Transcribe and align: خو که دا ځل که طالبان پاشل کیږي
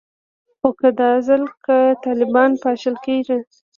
خو 0.59 0.69
که 0.79 0.89
دا 0.99 1.11
ځل 1.27 1.43
که 1.65 1.77
طالبان 2.05 2.51
پاشل 2.63 2.95
کیږي 3.05 3.39